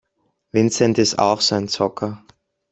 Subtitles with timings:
[0.51, 2.25] Vincent ist auch so ein Zocker.